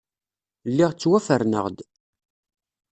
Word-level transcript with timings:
Lliɣ 0.69 0.91
ttwaferneɣ-d. 0.93 1.79